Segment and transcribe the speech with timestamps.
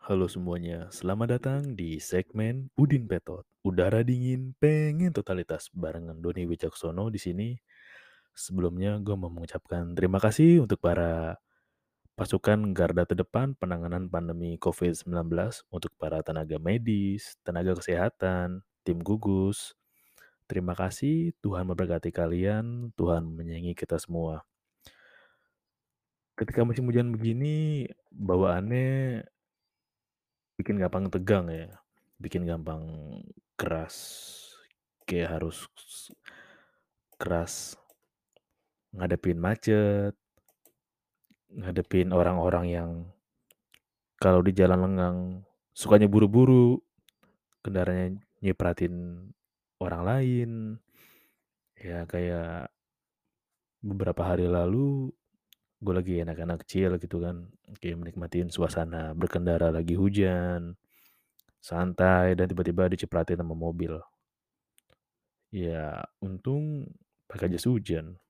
[0.00, 3.44] Halo semuanya, selamat datang di segmen Udin Petot.
[3.60, 7.52] Udara dingin, pengen totalitas barengan Doni Wicaksono di sini.
[8.32, 11.36] Sebelumnya gue mau mengucapkan terima kasih untuk para
[12.16, 15.12] pasukan garda terdepan penanganan pandemi COVID-19
[15.68, 19.76] untuk para tenaga medis, tenaga kesehatan, tim gugus.
[20.48, 24.48] Terima kasih, Tuhan memberkati kalian, Tuhan menyayangi kita semua.
[26.40, 29.28] Ketika musim hujan begini, bawaannya
[30.60, 31.72] bikin gampang tegang ya,
[32.20, 32.84] bikin gampang
[33.56, 33.96] keras,
[35.08, 35.64] kayak harus
[37.16, 37.80] keras
[38.92, 40.12] ngadepin macet,
[41.48, 42.90] ngadepin orang-orang yang
[44.20, 45.18] kalau di jalan lengang
[45.72, 46.76] sukanya buru-buru,
[47.64, 49.24] kendaraannya nyipratin
[49.80, 50.50] orang lain.
[51.80, 52.68] Ya kayak
[53.80, 55.08] beberapa hari lalu
[55.80, 57.48] gue lagi anak-anak kecil gitu kan,
[57.80, 60.76] kayak menikmatin suasana berkendara lagi hujan,
[61.60, 63.96] santai dan tiba-tiba dicipratin sama mobil.
[65.50, 66.92] Ya untung
[67.26, 68.20] pakai jas hujan,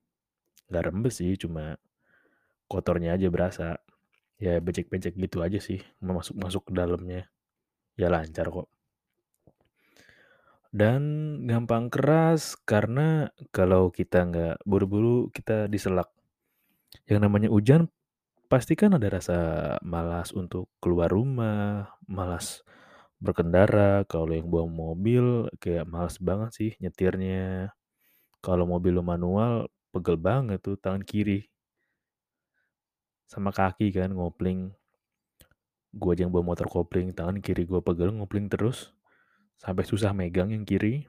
[0.71, 1.75] nggak rembes sih, cuma
[2.71, 3.79] kotornya aja berasa.
[4.41, 7.29] Ya becek-becek gitu aja sih, masuk-masuk ke dalamnya.
[7.99, 8.71] Ya lancar kok.
[10.71, 11.03] Dan
[11.51, 16.07] gampang keras karena kalau kita nggak buru-buru kita diselak.
[17.07, 17.87] Yang namanya hujan
[18.51, 19.37] pasti kan ada rasa
[19.83, 22.63] malas untuk keluar rumah, malas
[23.21, 24.03] berkendara.
[24.09, 27.71] Kalau yang bawa mobil kayak malas banget sih nyetirnya.
[28.41, 31.47] Kalau mobil lo manual pegel banget tuh tangan kiri.
[33.29, 34.73] Sama kaki kan ngopling.
[35.91, 38.95] Gue aja yang bawa motor kopling, tangan kiri gue pegel ngopling terus
[39.61, 41.05] sampai susah megang yang kiri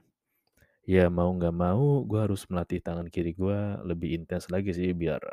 [0.83, 3.57] ya mau nggak mau gue harus melatih tangan kiri gue
[3.87, 5.23] lebih intens lagi sih biar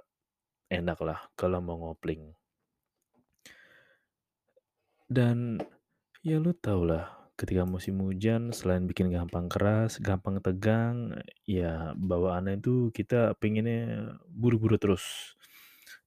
[0.71, 2.31] enak lah kalau mau ngopling
[5.11, 5.59] dan
[6.23, 11.17] ya lu tau lah ketika musim hujan selain bikin gampang keras gampang tegang
[11.49, 15.35] ya bawaannya itu kita pengennya buru-buru terus.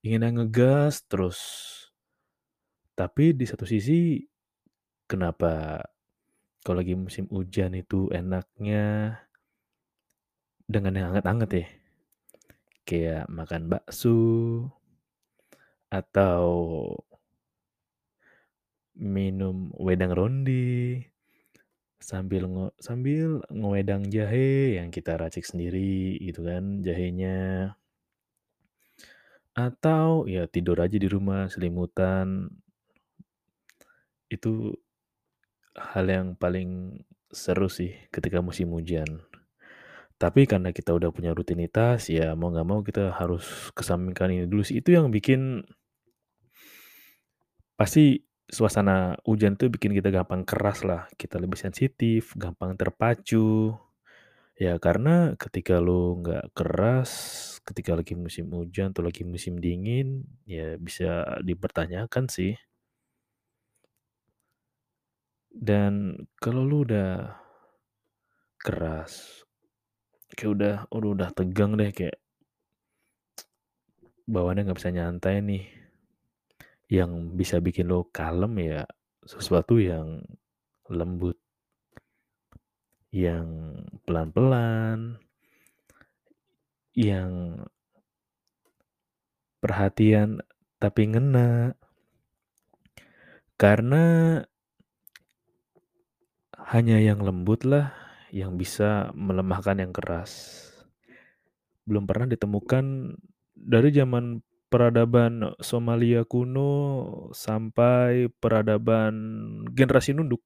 [0.06, 1.40] Inginnya ngegas terus.
[2.94, 4.22] Tapi di satu sisi
[5.09, 5.81] kenapa
[6.62, 9.18] kalau lagi musim hujan itu enaknya
[10.69, 11.66] dengan yang hangat-hangat ya.
[12.94, 14.22] Kayak makan bakso
[15.90, 16.46] atau
[18.94, 21.02] minum wedang ronde
[21.98, 27.74] sambil nge sambil ngewedang jahe yang kita racik sendiri gitu kan jahenya.
[29.58, 32.54] Atau ya tidur aja di rumah selimutan.
[34.30, 34.78] Itu
[35.74, 37.02] hal yang paling
[37.34, 39.33] seru sih ketika musim hujan.
[40.24, 43.44] Tapi karena kita udah punya rutinitas, ya mau nggak mau kita harus
[43.76, 44.80] kesampingkan ini dulu sih.
[44.80, 45.60] Itu yang bikin
[47.76, 51.12] pasti suasana hujan tuh bikin kita gampang keras lah.
[51.20, 53.76] Kita lebih sensitif, gampang terpacu.
[54.56, 57.12] Ya karena ketika lo nggak keras,
[57.68, 62.56] ketika lagi musim hujan atau lagi musim dingin, ya bisa dipertanyakan sih.
[65.52, 67.44] Dan kalau lu udah
[68.64, 69.44] keras,
[70.33, 72.18] kayak udah udah udah tegang deh kayak
[74.25, 75.65] bawaannya nggak bisa nyantai nih.
[76.91, 78.81] Yang bisa bikin lo kalem ya
[79.24, 80.21] sesuatu yang
[80.89, 81.38] lembut.
[83.13, 83.47] Yang
[84.06, 85.21] pelan-pelan.
[86.94, 87.31] Yang
[89.62, 90.44] perhatian
[90.77, 91.77] tapi ngena.
[93.57, 94.38] Karena
[96.74, 98.03] hanya yang lembut lah
[98.33, 100.65] yang bisa melemahkan yang keras.
[101.85, 103.13] Belum pernah ditemukan
[103.53, 104.41] dari zaman
[104.74, 109.13] peradaban Somalia kuno sampai peradaban
[109.69, 110.41] generasi nunduk.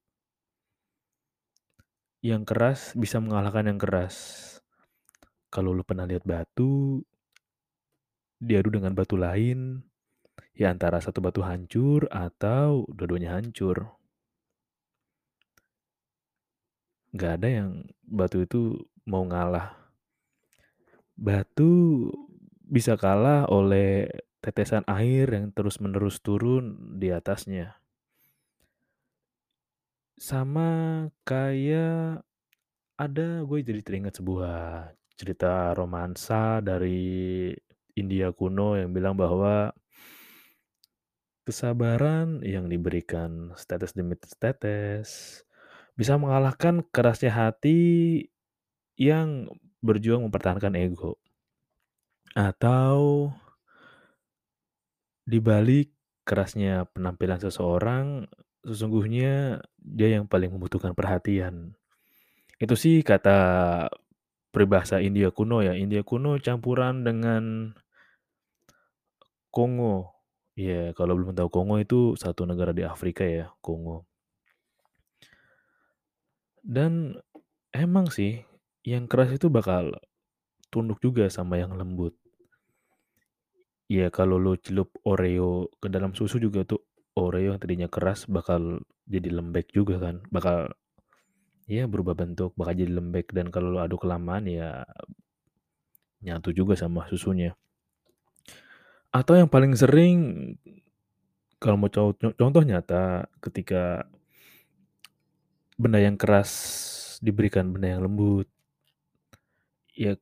[2.19, 4.43] Yang keras bisa mengalahkan yang keras.
[5.47, 6.99] Kalau lu pernah lihat batu
[8.43, 9.79] diadu dengan batu lain,
[10.51, 13.96] ya antara satu batu hancur atau dua-duanya hancur.
[17.17, 17.69] Nggak ada yang
[18.05, 18.77] batu itu
[19.09, 19.73] mau ngalah.
[21.17, 22.05] Batu
[22.61, 24.05] bisa kalah oleh
[24.37, 27.81] tetesan air yang terus-menerus turun di atasnya.
[30.13, 32.21] Sama kayak
[33.01, 37.49] ada gue jadi teringat sebuah cerita romansa dari
[37.97, 39.73] India kuno yang bilang bahwa
[41.41, 45.41] kesabaran yang diberikan setetes demi setetes
[45.97, 48.21] bisa mengalahkan kerasnya hati
[48.95, 49.49] yang
[49.81, 51.17] berjuang mempertahankan ego.
[52.37, 53.33] Atau
[55.25, 55.91] di balik
[56.21, 58.29] kerasnya penampilan seseorang,
[58.61, 61.73] sesungguhnya dia yang paling membutuhkan perhatian.
[62.61, 63.89] Itu sih kata
[64.53, 65.73] peribahasa India kuno ya.
[65.73, 67.73] India kuno campuran dengan
[69.49, 70.13] Kongo.
[70.57, 74.05] Ya, kalau belum tahu Kongo itu satu negara di Afrika ya, Kongo.
[76.67, 77.15] Dan
[77.71, 78.43] emang sih,
[78.83, 79.95] yang keras itu bakal
[80.67, 82.11] tunduk juga sama yang lembut.
[83.87, 86.83] Ya kalau lo celup Oreo ke dalam susu juga tuh
[87.15, 90.19] Oreo yang tadinya keras bakal jadi lembek juga kan.
[90.27, 90.75] Bakal
[91.71, 94.83] ya berubah bentuk, bakal jadi lembek dan kalau lo aduk kelamaan ya
[96.19, 97.55] nyatu juga sama susunya.
[99.15, 100.19] Atau yang paling sering
[101.63, 104.03] kalau mau contoh, contoh nyata ketika
[105.77, 106.51] benda yang keras
[107.21, 108.49] diberikan benda yang lembut.
[109.93, 110.17] Ya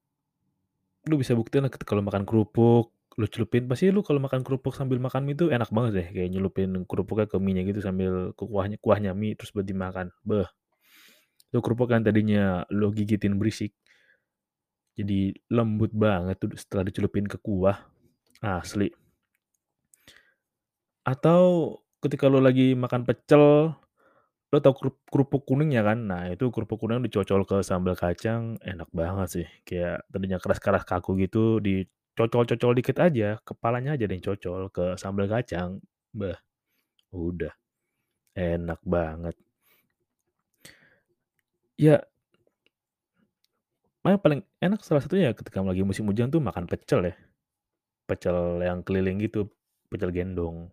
[1.08, 5.00] lu bisa buktiin lah lo makan kerupuk, lu celupin pasti lu kalau makan kerupuk sambil
[5.00, 8.78] makan mie itu enak banget deh kayak nyelupin kerupuknya ke mie gitu sambil ke kuahnya
[8.84, 10.12] kuahnya mie terus buat dimakan.
[10.28, 10.50] Beh.
[11.50, 13.72] Itu kerupuk yang tadinya lo gigitin berisik.
[14.96, 17.88] Jadi lembut banget tuh setelah dicelupin ke kuah.
[18.44, 18.92] Asli.
[21.08, 23.72] Atau ketika lo lagi makan pecel,
[24.54, 24.74] lo tau
[25.12, 26.00] kerupuk kuning ya kan?
[26.10, 29.48] Nah, itu kerupuk kuning dicocol ke sambal kacang, enak banget sih.
[29.68, 35.82] Kayak tadinya keras-keras kaku gitu, dicocol-cocol dikit aja, kepalanya aja yang cocol ke sambal kacang.
[36.16, 36.38] Bah,
[37.14, 37.54] udah.
[38.36, 39.36] Enak banget.
[41.78, 42.08] Ya,
[44.06, 47.14] yang paling enak salah satunya ya ketika lagi musim hujan tuh makan pecel ya.
[48.10, 49.50] Pecel yang keliling gitu,
[49.90, 50.70] pecel gendong.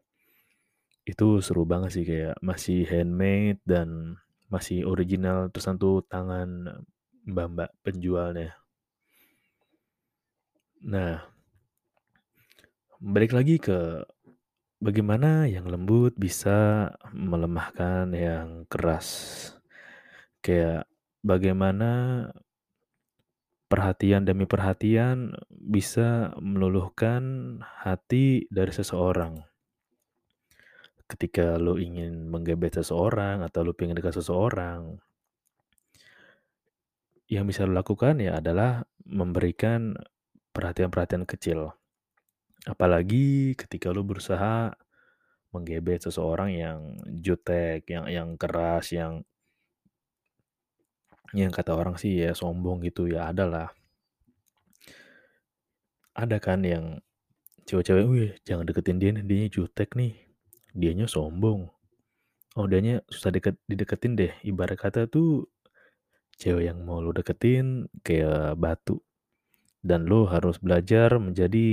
[1.02, 6.82] Itu seru banget sih kayak masih handmade dan masih original tersentuh tangan
[7.26, 8.54] mbak-mbak penjualnya.
[10.82, 11.22] Nah,
[13.02, 14.02] balik lagi ke
[14.82, 19.08] bagaimana yang lembut bisa melemahkan yang keras.
[20.42, 20.90] Kayak
[21.22, 22.30] bagaimana
[23.70, 29.51] perhatian demi perhatian bisa meluluhkan hati dari seseorang.
[31.12, 34.96] Ketika lo ingin menggebet seseorang atau lo pengen dekat seseorang,
[37.28, 39.92] yang bisa lo lakukan ya adalah memberikan
[40.56, 41.76] perhatian-perhatian kecil.
[42.64, 44.72] Apalagi ketika lo berusaha
[45.52, 46.78] menggebet seseorang yang
[47.20, 49.20] jutek, yang yang keras, yang
[51.36, 53.72] yang kata orang sih ya sombong gitu ya adalah
[56.12, 57.00] ada kan yang
[57.64, 60.31] cewek-cewek, wih jangan deketin dia nih, dia jutek nih,
[60.72, 61.68] dianya sombong.
[62.56, 64.32] Oh dianya susah deket, dideketin deh.
[64.44, 65.48] Ibarat kata tuh
[66.36, 69.00] cewek yang mau lo deketin kayak batu.
[69.82, 71.66] Dan lo harus belajar menjadi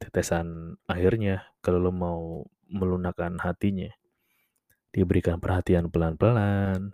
[0.00, 3.92] tetesan airnya kalau lo mau melunakkan hatinya.
[4.92, 6.92] Diberikan perhatian pelan-pelan,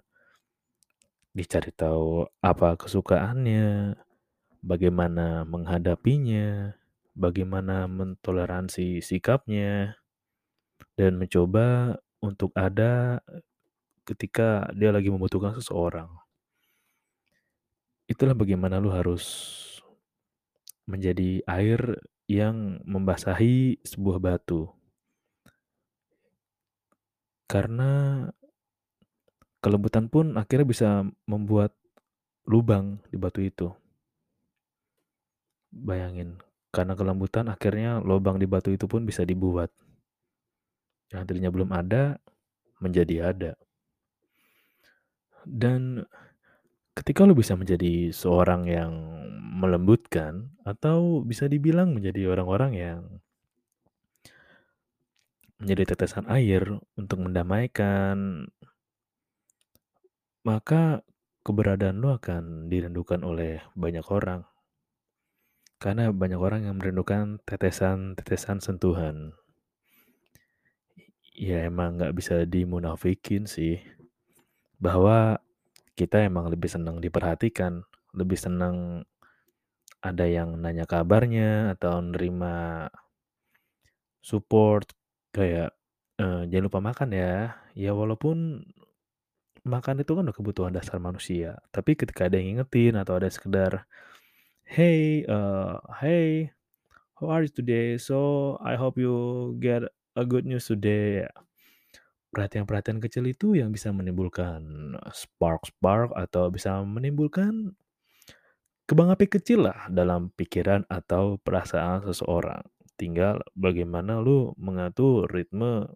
[1.35, 3.95] dicari tahu apa kesukaannya,
[4.63, 6.75] bagaimana menghadapinya,
[7.15, 9.99] bagaimana mentoleransi sikapnya,
[10.99, 13.23] dan mencoba untuk ada
[14.09, 16.09] ketika dia lagi membutuhkan seseorang.
[18.09, 19.25] Itulah bagaimana lu harus
[20.89, 24.73] menjadi air yang membasahi sebuah batu.
[27.49, 28.25] Karena
[29.61, 30.89] kelembutan pun akhirnya bisa
[31.29, 31.77] membuat
[32.49, 33.69] lubang di batu itu.
[35.69, 36.41] Bayangin,
[36.73, 39.69] karena kelembutan akhirnya lubang di batu itu pun bisa dibuat.
[41.13, 42.21] Yang tadinya belum ada,
[42.79, 43.53] menjadi ada.
[45.49, 46.05] Dan
[46.93, 48.93] ketika lo bisa menjadi seorang yang
[49.59, 53.01] melembutkan, atau bisa dibilang menjadi orang-orang yang
[55.59, 56.63] menjadi tetesan air
[56.95, 58.47] untuk mendamaikan,
[60.47, 61.03] maka
[61.43, 64.47] keberadaan lu akan dirindukan oleh banyak orang.
[65.79, 69.35] Karena banyak orang yang merindukan tetesan-tetesan sentuhan.
[71.39, 73.79] Ya emang nggak bisa dimunafikin sih.
[74.83, 75.39] Bahwa
[75.95, 77.87] kita emang lebih senang diperhatikan.
[78.11, 79.07] Lebih senang
[80.03, 82.87] ada yang nanya kabarnya atau nerima
[84.19, 84.91] support
[85.31, 85.75] kayak
[86.19, 87.55] eh, jangan lupa makan ya.
[87.79, 88.67] Ya walaupun
[89.63, 91.63] makan itu kan udah kebutuhan dasar manusia.
[91.71, 93.87] Tapi ketika ada yang ngingetin atau ada sekedar
[94.67, 96.51] hey, uh, hey,
[97.23, 97.95] how are you today?
[97.95, 99.87] So I hope you get
[100.19, 101.23] a good news today.
[102.35, 107.73] Perhatian-perhatian kecil itu yang bisa menimbulkan spark-spark atau bisa menimbulkan
[108.85, 112.67] kebang api kecil lah dalam pikiran atau perasaan seseorang.
[112.99, 115.87] Tinggal bagaimana lu mengatur ritme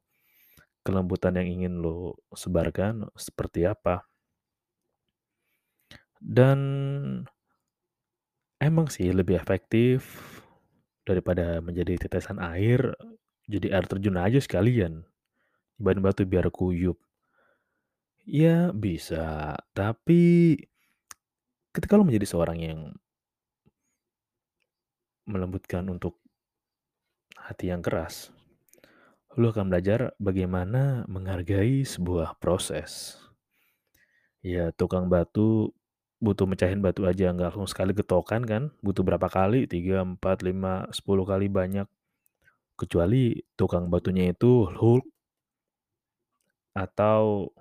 [0.86, 4.06] kelembutan yang ingin lu sebarkan seperti apa.
[6.22, 6.58] Dan
[8.62, 10.06] emang sih lebih efektif
[11.02, 12.94] daripada menjadi tetesan air,
[13.46, 15.02] jadi air terjun aja sekalian.
[15.80, 16.99] Ban batu biar kuyup.
[18.22, 20.54] Ya bisa, tapi
[21.75, 22.80] ketika lo menjadi seorang yang
[25.26, 26.22] melembutkan untuk
[27.34, 28.30] hati yang keras,
[29.34, 33.18] lo akan belajar bagaimana menghargai sebuah proses.
[34.38, 35.75] Ya, tukang batu
[36.22, 40.94] butuh mecahin batu aja nggak langsung sekali getokan kan butuh berapa kali 3, 4, 5,
[40.94, 41.90] 10 kali banyak
[42.78, 45.06] kecuali tukang batunya itu Hulk
[46.72, 47.52] atau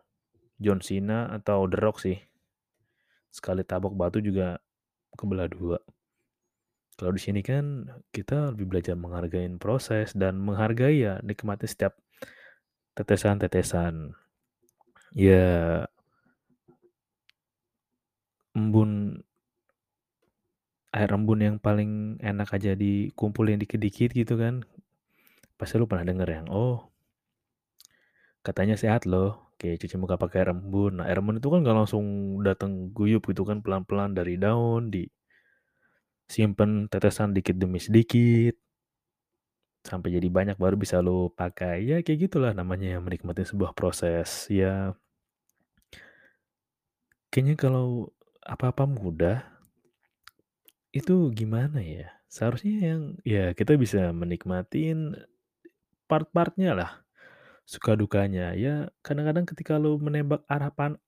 [0.61, 2.17] John Cena atau The Rock sih.
[3.31, 4.59] Sekali tabok batu juga
[5.15, 5.79] kebelah dua.
[6.95, 11.97] Kalau di sini kan kita lebih belajar menghargai proses dan menghargai ya nikmati setiap
[12.93, 14.13] tetesan-tetesan.
[15.17, 15.83] Ya
[18.53, 19.23] embun
[20.91, 24.61] air embun yang paling enak aja dikumpulin dikit-dikit gitu kan.
[25.61, 26.89] Pasti lu pernah denger yang, oh
[28.41, 30.97] katanya sehat loh, kayak cuci muka pakai air embun.
[30.97, 32.05] Nah, air embun itu kan gak langsung
[32.41, 35.05] datang guyup gitu kan, pelan-pelan dari daun, di
[36.25, 38.57] simpen tetesan dikit demi sedikit,
[39.85, 41.85] sampai jadi banyak baru bisa lo pakai.
[41.85, 44.49] Ya kayak gitulah namanya menikmati sebuah proses.
[44.49, 44.97] Ya
[47.29, 48.09] kayaknya kalau
[48.41, 49.45] apa-apa mudah,
[50.89, 55.13] itu gimana ya, seharusnya yang ya kita bisa menikmatin
[56.11, 56.91] part-partnya lah,
[57.63, 58.51] suka dukanya.
[58.51, 60.99] Ya kadang-kadang ketika lu menembak arah pan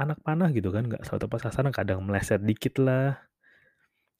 [0.00, 3.20] anak panah gitu kan, nggak selalu tepat sasaran, kadang meleset dikit lah,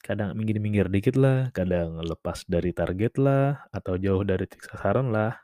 [0.05, 5.39] kadang minggir-minggir dikit lah, kadang lepas dari target lah, atau jauh dari titik sasaran lah.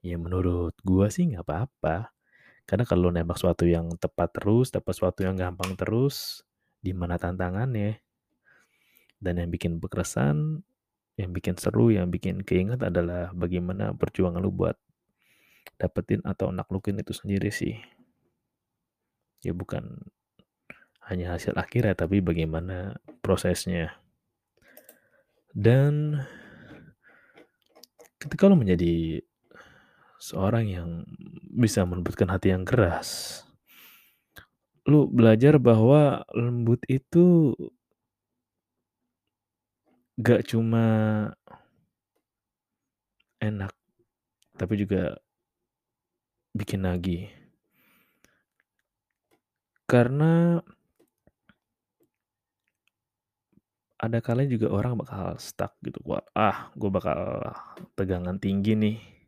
[0.00, 2.14] Ya menurut gua sih nggak apa-apa.
[2.68, 6.44] Karena kalau nembak sesuatu yang tepat terus, dapat sesuatu yang gampang terus,
[6.84, 8.00] di mana tantangannya?
[9.18, 10.62] Dan yang bikin berkesan,
[11.18, 14.78] yang bikin seru, yang bikin keinget adalah bagaimana perjuangan lu buat
[15.74, 17.74] dapetin atau naklukin itu sendiri sih.
[19.42, 20.06] Ya bukan
[21.10, 23.98] hanya hasil akhirnya, tapi bagaimana prosesnya.
[25.50, 26.22] Dan
[28.22, 29.18] ketika lo menjadi
[30.18, 30.88] seorang yang
[31.54, 33.42] bisa melembutkan hati yang keras.
[34.86, 37.54] Lu belajar bahwa lembut itu
[40.18, 40.84] gak cuma
[43.38, 43.72] enak,
[44.58, 45.16] tapi juga
[46.52, 47.30] bikin nagih.
[49.88, 50.60] Karena
[53.98, 55.98] ada kalanya juga orang bakal stuck gitu.
[56.04, 57.50] Wah, ah, gue bakal
[57.96, 59.18] tegangan tinggi nih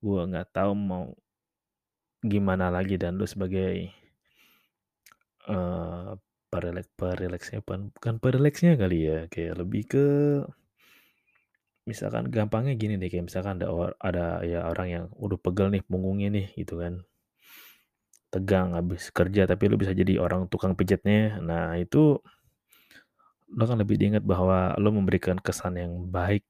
[0.00, 1.12] gue nggak tahu mau
[2.24, 3.92] gimana lagi dan lu sebagai
[5.48, 6.16] uh,
[6.50, 10.06] perelek pereleksnya bukan pereleksnya kali ya kayak lebih ke
[11.88, 16.28] misalkan gampangnya gini deh kayak misalkan ada ada ya orang yang udah pegel nih punggungnya
[16.30, 17.02] nih gitu kan.
[18.30, 21.42] Tegang habis kerja tapi lu bisa jadi orang tukang pijatnya.
[21.42, 22.20] Nah itu
[23.50, 26.46] lo kan lebih diingat bahwa lo memberikan kesan yang baik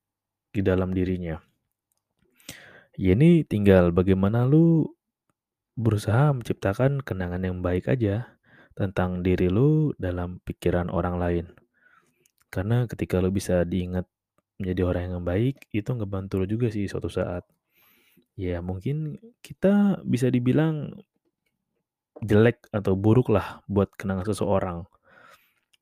[0.52, 1.40] di dalam dirinya.
[3.00, 4.92] Ya ini tinggal bagaimana lu
[5.78, 8.39] berusaha menciptakan kenangan yang baik aja
[8.80, 11.46] tentang diri lu dalam pikiran orang lain.
[12.48, 14.08] Karena ketika lu bisa diingat
[14.56, 17.44] menjadi orang yang baik, itu ngebantu lu juga sih suatu saat.
[18.40, 20.96] Ya mungkin kita bisa dibilang
[22.24, 24.78] jelek atau buruk lah buat kenangan seseorang.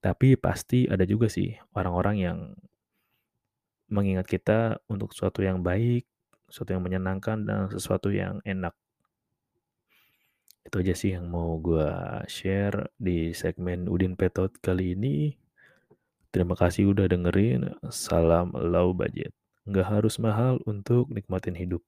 [0.02, 2.38] Tapi pasti ada juga sih orang-orang yang
[3.86, 6.02] mengingat kita untuk sesuatu yang baik,
[6.50, 8.74] sesuatu yang menyenangkan dan sesuatu yang enak.
[10.68, 15.32] Itu aja sih yang mau gua share di segmen Udin Petot kali ini.
[16.28, 17.72] Terima kasih udah dengerin.
[17.88, 19.32] Salam low budget.
[19.64, 21.80] Nggak harus mahal untuk nikmatin hidup.